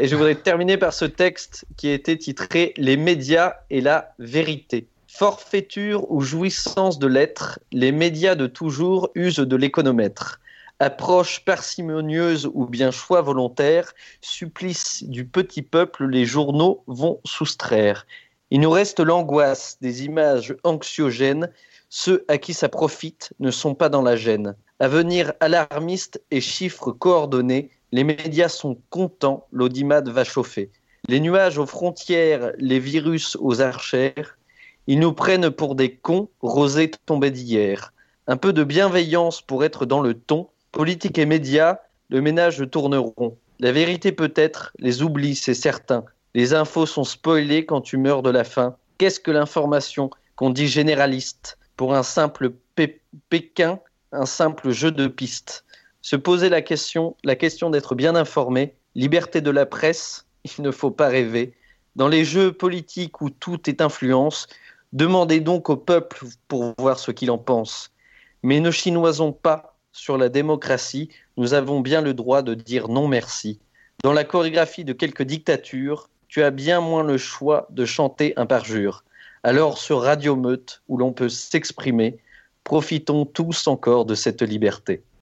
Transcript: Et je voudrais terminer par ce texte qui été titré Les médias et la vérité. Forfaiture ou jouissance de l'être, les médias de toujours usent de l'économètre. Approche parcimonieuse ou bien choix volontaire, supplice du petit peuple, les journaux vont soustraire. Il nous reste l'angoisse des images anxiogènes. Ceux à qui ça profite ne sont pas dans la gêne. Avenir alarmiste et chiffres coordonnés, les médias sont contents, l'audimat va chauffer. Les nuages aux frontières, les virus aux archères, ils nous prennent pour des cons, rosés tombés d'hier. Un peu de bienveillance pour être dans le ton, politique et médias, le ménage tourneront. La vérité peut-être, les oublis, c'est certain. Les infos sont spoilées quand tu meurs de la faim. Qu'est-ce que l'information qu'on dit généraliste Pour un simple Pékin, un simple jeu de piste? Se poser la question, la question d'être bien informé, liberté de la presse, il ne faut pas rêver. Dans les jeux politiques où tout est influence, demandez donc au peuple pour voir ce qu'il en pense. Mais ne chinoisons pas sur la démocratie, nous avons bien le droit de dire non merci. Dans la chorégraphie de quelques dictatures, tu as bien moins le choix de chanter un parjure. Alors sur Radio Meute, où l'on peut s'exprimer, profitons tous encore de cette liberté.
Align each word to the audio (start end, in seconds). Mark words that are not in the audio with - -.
Et 0.00 0.06
je 0.06 0.14
voudrais 0.14 0.36
terminer 0.36 0.76
par 0.76 0.92
ce 0.92 1.04
texte 1.04 1.64
qui 1.76 1.88
été 1.88 2.16
titré 2.16 2.72
Les 2.76 2.96
médias 2.96 3.54
et 3.68 3.80
la 3.80 4.14
vérité. 4.20 4.86
Forfaiture 5.08 6.08
ou 6.12 6.20
jouissance 6.20 7.00
de 7.00 7.08
l'être, 7.08 7.58
les 7.72 7.90
médias 7.90 8.36
de 8.36 8.46
toujours 8.46 9.10
usent 9.16 9.40
de 9.40 9.56
l'économètre. 9.56 10.40
Approche 10.78 11.44
parcimonieuse 11.44 12.48
ou 12.54 12.66
bien 12.66 12.92
choix 12.92 13.22
volontaire, 13.22 13.92
supplice 14.20 15.02
du 15.02 15.24
petit 15.24 15.62
peuple, 15.62 16.06
les 16.06 16.24
journaux 16.26 16.84
vont 16.86 17.18
soustraire. 17.24 18.06
Il 18.52 18.60
nous 18.60 18.70
reste 18.70 19.00
l'angoisse 19.00 19.78
des 19.80 20.04
images 20.04 20.54
anxiogènes. 20.62 21.50
Ceux 21.88 22.24
à 22.28 22.38
qui 22.38 22.54
ça 22.54 22.68
profite 22.68 23.32
ne 23.40 23.50
sont 23.50 23.74
pas 23.74 23.88
dans 23.88 24.02
la 24.02 24.14
gêne. 24.14 24.54
Avenir 24.78 25.32
alarmiste 25.40 26.22
et 26.30 26.40
chiffres 26.40 26.92
coordonnés, 26.92 27.72
les 27.92 28.04
médias 28.04 28.48
sont 28.48 28.78
contents, 28.90 29.46
l'audimat 29.52 30.02
va 30.02 30.24
chauffer. 30.24 30.70
Les 31.08 31.20
nuages 31.20 31.58
aux 31.58 31.66
frontières, 31.66 32.52
les 32.58 32.78
virus 32.78 33.36
aux 33.40 33.60
archères, 33.60 34.36
ils 34.86 34.98
nous 34.98 35.12
prennent 35.12 35.50
pour 35.50 35.74
des 35.74 35.94
cons, 35.94 36.28
rosés 36.40 36.90
tombés 37.06 37.30
d'hier. 37.30 37.92
Un 38.26 38.36
peu 38.36 38.52
de 38.52 38.64
bienveillance 38.64 39.40
pour 39.42 39.64
être 39.64 39.86
dans 39.86 40.00
le 40.00 40.14
ton, 40.14 40.48
politique 40.72 41.18
et 41.18 41.26
médias, 41.26 41.78
le 42.10 42.20
ménage 42.20 42.64
tourneront. 42.70 43.36
La 43.60 43.72
vérité 43.72 44.12
peut-être, 44.12 44.72
les 44.78 45.02
oublis, 45.02 45.34
c'est 45.34 45.54
certain. 45.54 46.04
Les 46.34 46.54
infos 46.54 46.86
sont 46.86 47.04
spoilées 47.04 47.66
quand 47.66 47.80
tu 47.80 47.96
meurs 47.96 48.22
de 48.22 48.30
la 48.30 48.44
faim. 48.44 48.76
Qu'est-ce 48.98 49.20
que 49.20 49.30
l'information 49.30 50.10
qu'on 50.36 50.50
dit 50.50 50.68
généraliste 50.68 51.58
Pour 51.76 51.94
un 51.94 52.02
simple 52.02 52.52
Pékin, 53.28 53.80
un 54.12 54.26
simple 54.26 54.70
jeu 54.70 54.90
de 54.90 55.06
piste? 55.06 55.64
Se 56.08 56.16
poser 56.16 56.48
la 56.48 56.62
question, 56.62 57.16
la 57.22 57.36
question 57.36 57.68
d'être 57.68 57.94
bien 57.94 58.14
informé, 58.14 58.74
liberté 58.94 59.42
de 59.42 59.50
la 59.50 59.66
presse, 59.66 60.24
il 60.58 60.62
ne 60.62 60.70
faut 60.70 60.90
pas 60.90 61.08
rêver. 61.08 61.52
Dans 61.96 62.08
les 62.08 62.24
jeux 62.24 62.50
politiques 62.50 63.20
où 63.20 63.28
tout 63.28 63.68
est 63.68 63.82
influence, 63.82 64.46
demandez 64.94 65.40
donc 65.40 65.68
au 65.68 65.76
peuple 65.76 66.24
pour 66.48 66.72
voir 66.78 66.98
ce 66.98 67.10
qu'il 67.10 67.30
en 67.30 67.36
pense. 67.36 67.90
Mais 68.42 68.58
ne 68.58 68.70
chinoisons 68.70 69.32
pas 69.32 69.76
sur 69.92 70.16
la 70.16 70.30
démocratie, 70.30 71.10
nous 71.36 71.52
avons 71.52 71.80
bien 71.80 72.00
le 72.00 72.14
droit 72.14 72.40
de 72.40 72.54
dire 72.54 72.88
non 72.88 73.06
merci. 73.06 73.60
Dans 74.02 74.14
la 74.14 74.24
chorégraphie 74.24 74.86
de 74.86 74.94
quelques 74.94 75.24
dictatures, 75.24 76.08
tu 76.26 76.42
as 76.42 76.50
bien 76.50 76.80
moins 76.80 77.04
le 77.04 77.18
choix 77.18 77.66
de 77.68 77.84
chanter 77.84 78.32
un 78.38 78.46
parjure. 78.46 79.04
Alors 79.42 79.76
sur 79.76 80.00
Radio 80.00 80.36
Meute, 80.36 80.80
où 80.88 80.96
l'on 80.96 81.12
peut 81.12 81.28
s'exprimer, 81.28 82.16
profitons 82.64 83.26
tous 83.26 83.66
encore 83.66 84.06
de 84.06 84.14
cette 84.14 84.40
liberté. 84.40 85.02